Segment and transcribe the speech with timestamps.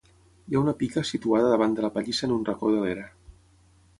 [0.51, 3.07] Hi ha una pica situada davant de la pallissa en un racó de l'era.